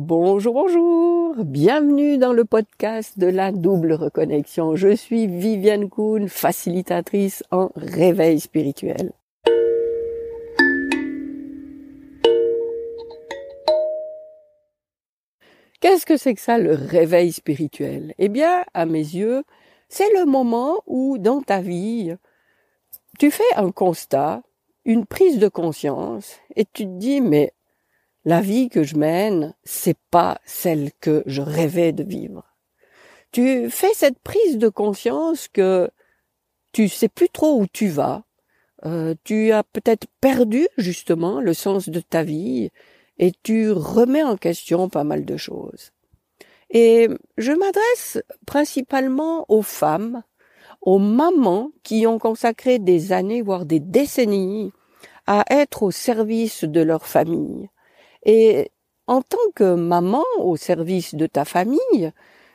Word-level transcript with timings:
Bonjour, 0.00 0.54
bonjour, 0.54 1.44
bienvenue 1.44 2.18
dans 2.18 2.32
le 2.32 2.44
podcast 2.44 3.18
de 3.18 3.26
la 3.26 3.50
double 3.50 3.94
reconnexion. 3.94 4.76
Je 4.76 4.94
suis 4.94 5.26
Viviane 5.26 5.90
Kuhn, 5.90 6.28
facilitatrice 6.28 7.42
en 7.50 7.72
réveil 7.74 8.38
spirituel. 8.38 9.10
Qu'est-ce 15.80 16.06
que 16.06 16.16
c'est 16.16 16.34
que 16.34 16.40
ça, 16.40 16.58
le 16.58 16.74
réveil 16.74 17.32
spirituel? 17.32 18.14
Eh 18.18 18.28
bien, 18.28 18.64
à 18.74 18.86
mes 18.86 19.00
yeux, 19.00 19.42
c'est 19.88 20.12
le 20.16 20.26
moment 20.26 20.80
où, 20.86 21.18
dans 21.18 21.42
ta 21.42 21.60
vie, 21.60 22.14
tu 23.18 23.32
fais 23.32 23.52
un 23.56 23.72
constat, 23.72 24.42
une 24.84 25.06
prise 25.06 25.40
de 25.40 25.48
conscience, 25.48 26.36
et 26.54 26.64
tu 26.72 26.84
te 26.84 26.98
dis, 26.98 27.20
mais 27.20 27.52
la 28.24 28.40
vie 28.40 28.68
que 28.68 28.82
je 28.82 28.96
mène, 28.96 29.54
c'est 29.64 29.98
pas 30.10 30.40
celle 30.44 30.90
que 31.00 31.22
je 31.26 31.42
rêvais 31.42 31.92
de 31.92 32.04
vivre. 32.04 32.44
Tu 33.32 33.70
fais 33.70 33.92
cette 33.94 34.18
prise 34.18 34.58
de 34.58 34.68
conscience 34.68 35.48
que 35.48 35.90
tu 36.72 36.88
sais 36.88 37.08
plus 37.08 37.28
trop 37.28 37.60
où 37.60 37.66
tu 37.66 37.88
vas. 37.88 38.24
Euh, 38.86 39.14
tu 39.24 39.52
as 39.52 39.64
peut-être 39.64 40.06
perdu 40.20 40.68
justement 40.76 41.40
le 41.40 41.52
sens 41.52 41.88
de 41.88 42.00
ta 42.00 42.22
vie 42.22 42.70
et 43.18 43.32
tu 43.42 43.70
remets 43.70 44.22
en 44.22 44.36
question 44.36 44.88
pas 44.88 45.04
mal 45.04 45.24
de 45.24 45.36
choses. 45.36 45.90
Et 46.70 47.08
je 47.38 47.52
m'adresse 47.52 48.22
principalement 48.46 49.46
aux 49.48 49.62
femmes, 49.62 50.22
aux 50.82 50.98
mamans 50.98 51.72
qui 51.82 52.06
ont 52.06 52.18
consacré 52.18 52.78
des 52.78 53.12
années, 53.12 53.42
voire 53.42 53.64
des 53.64 53.80
décennies, 53.80 54.72
à 55.26 55.44
être 55.50 55.82
au 55.82 55.90
service 55.90 56.64
de 56.64 56.80
leur 56.80 57.06
famille, 57.06 57.68
et 58.24 58.70
en 59.06 59.22
tant 59.22 59.38
que 59.54 59.74
maman 59.74 60.24
au 60.38 60.56
service 60.56 61.14
de 61.14 61.26
ta 61.26 61.44
famille, 61.44 62.12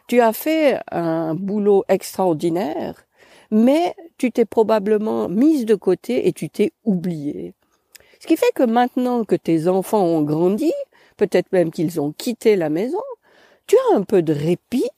tu 0.08 0.22
as 0.22 0.34
fait 0.34 0.80
un 0.92 1.34
boulot 1.34 1.84
extraordinaire, 1.88 3.06
mais 3.52 3.96
tu 4.18 4.32
t'es 4.32 4.46
probablement 4.46 5.30
mise 5.30 5.66
de 5.66 5.76
côté 5.76 6.28
et 6.28 6.34
tu 6.34 6.50
t'es 6.50 6.72
oubliée. 6.84 7.54
Ce 8.20 8.28
qui 8.28 8.38
fait 8.38 8.52
que 8.54 8.64
maintenant 8.64 9.24
que 9.24 9.36
tes 9.36 9.68
enfants 9.68 10.04
ont 10.04 10.22
grandi, 10.22 10.72
peut-être 11.18 11.52
même 11.52 11.72
qu'ils 11.72 12.00
ont 12.00 12.12
quitté 12.12 12.56
la 12.56 12.70
maison, 12.70 13.02
tu 13.68 13.76
as 13.78 13.98
un 13.98 14.04
peu 14.04 14.22
de 14.22 14.34
répit, 14.34 14.90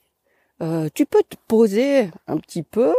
euh, 0.62 0.88
tu 0.94 1.06
peux 1.06 1.22
te 1.22 1.36
poser 1.48 2.10
un 2.26 2.38
petit 2.38 2.62
peu, 2.62 2.94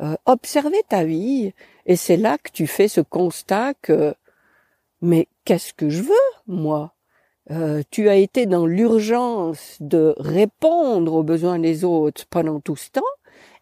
euh, 0.00 0.16
observer 0.26 0.82
ta 0.88 1.04
vie, 1.04 1.52
et 1.86 1.96
c'est 1.96 2.16
là 2.16 2.38
que 2.38 2.50
tu 2.50 2.66
fais 2.66 2.88
ce 2.88 3.00
constat 3.00 3.74
que 3.74 4.14
mais 5.00 5.28
qu'est-ce 5.44 5.74
que 5.74 5.90
je 5.90 6.02
veux, 6.02 6.30
moi? 6.46 6.94
Euh, 7.50 7.82
tu 7.90 8.08
as 8.08 8.16
été 8.16 8.46
dans 8.46 8.66
l'urgence 8.66 9.76
de 9.80 10.14
répondre 10.18 11.14
aux 11.14 11.22
besoins 11.22 11.58
des 11.58 11.84
autres 11.84 12.24
pendant 12.26 12.60
tout 12.60 12.76
ce 12.76 12.90
temps, 12.90 13.02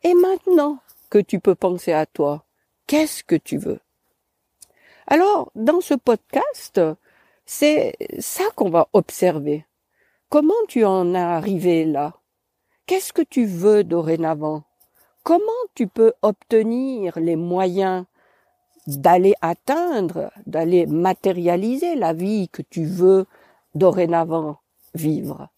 et 0.02 0.14
maintenant 0.14 0.78
que 1.10 1.18
tu 1.18 1.40
peux 1.40 1.54
penser 1.54 1.92
à 1.92 2.06
toi, 2.06 2.44
qu'est-ce 2.86 3.24
que 3.24 3.36
tu 3.36 3.56
veux? 3.56 3.80
Alors, 5.06 5.50
dans 5.54 5.80
ce 5.80 5.94
podcast, 5.94 6.80
c'est 7.44 7.94
ça 8.18 8.44
qu'on 8.54 8.70
va 8.70 8.88
observer. 8.92 9.66
Comment 10.28 10.54
tu 10.68 10.84
en 10.84 11.14
es 11.14 11.18
arrivé 11.18 11.84
là? 11.84 12.14
Qu'est-ce 12.86 13.12
que 13.12 13.22
tu 13.22 13.44
veux 13.44 13.84
dorénavant? 13.84 14.62
Comment 15.22 15.42
tu 15.74 15.86
peux 15.86 16.12
obtenir 16.22 17.18
les 17.18 17.36
moyens 17.36 18.04
d'aller 18.86 19.34
atteindre, 19.40 20.32
d'aller 20.46 20.86
matérialiser 20.86 21.94
la 21.94 22.12
vie 22.12 22.48
que 22.48 22.62
tu 22.62 22.84
veux 22.84 23.26
dorénavant 23.74 24.58
vivre 24.94 25.48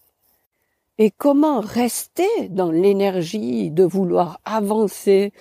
Et 0.98 1.10
comment 1.10 1.60
rester 1.60 2.48
dans 2.48 2.70
l'énergie 2.70 3.70
de 3.70 3.84
vouloir 3.84 4.40
avancer 4.44 5.32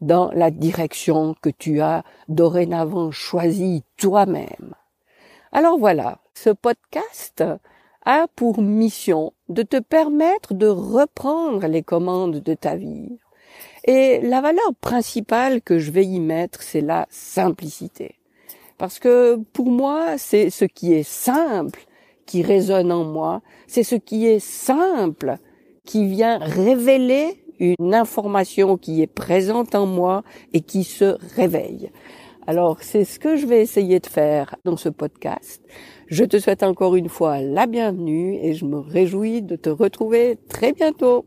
dans 0.00 0.30
la 0.32 0.50
direction 0.50 1.34
que 1.42 1.50
tu 1.50 1.80
as 1.80 2.04
dorénavant 2.28 3.10
choisie 3.10 3.82
toi-même? 3.96 4.74
Alors 5.52 5.78
voilà, 5.78 6.18
ce 6.34 6.50
podcast 6.50 7.42
a 8.04 8.26
pour 8.36 8.62
mission 8.62 9.32
de 9.48 9.62
te 9.62 9.78
permettre 9.78 10.54
de 10.54 10.68
reprendre 10.68 11.66
les 11.66 11.82
commandes 11.82 12.40
de 12.40 12.54
ta 12.54 12.76
vie. 12.76 13.18
Et 13.84 14.20
la 14.20 14.40
valeur 14.40 14.74
principale 14.80 15.60
que 15.60 15.78
je 15.78 15.90
vais 15.90 16.04
y 16.04 16.20
mettre, 16.20 16.62
c'est 16.62 16.80
la 16.80 17.06
simplicité. 17.10 18.16
Parce 18.78 18.98
que 18.98 19.36
pour 19.52 19.70
moi, 19.70 20.16
c'est 20.18 20.50
ce 20.50 20.64
qui 20.64 20.94
est 20.94 21.02
simple 21.02 21.84
qui 22.30 22.42
résonne 22.42 22.92
en 22.92 23.02
moi, 23.02 23.42
c'est 23.66 23.82
ce 23.82 23.96
qui 23.96 24.24
est 24.24 24.38
simple, 24.38 25.34
qui 25.84 26.06
vient 26.06 26.38
révéler 26.38 27.42
une 27.58 27.92
information 27.92 28.76
qui 28.76 29.02
est 29.02 29.08
présente 29.08 29.74
en 29.74 29.84
moi 29.84 30.22
et 30.52 30.60
qui 30.60 30.84
se 30.84 31.16
réveille. 31.34 31.90
Alors, 32.46 32.78
c'est 32.82 33.04
ce 33.04 33.18
que 33.18 33.34
je 33.36 33.46
vais 33.46 33.60
essayer 33.60 33.98
de 33.98 34.06
faire 34.06 34.54
dans 34.64 34.76
ce 34.76 34.88
podcast. 34.88 35.60
Je 36.06 36.24
te 36.24 36.38
souhaite 36.38 36.62
encore 36.62 36.94
une 36.94 37.08
fois 37.08 37.40
la 37.40 37.66
bienvenue 37.66 38.36
et 38.40 38.54
je 38.54 38.64
me 38.64 38.78
réjouis 38.78 39.42
de 39.42 39.56
te 39.56 39.68
retrouver 39.68 40.38
très 40.48 40.72
bientôt. 40.72 41.26